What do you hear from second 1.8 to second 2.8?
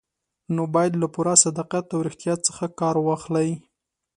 او ریښتیا څخه